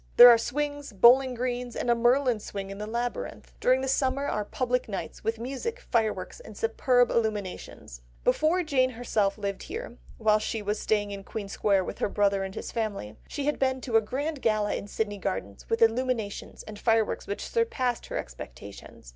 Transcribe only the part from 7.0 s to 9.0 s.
illuminations." Before Jane